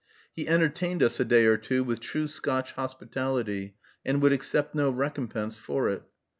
He 0.33 0.47
entertained 0.47 1.03
us 1.03 1.19
a 1.19 1.25
day 1.25 1.45
or 1.45 1.57
two 1.57 1.83
with 1.83 1.99
true 1.99 2.27
Scotch 2.27 2.71
hospitality, 2.71 3.75
and 4.03 4.19
would 4.23 4.33
accept 4.33 4.73
no 4.73 4.89
recompense 4.89 5.57
for 5.57 5.89
it. 5.89 6.01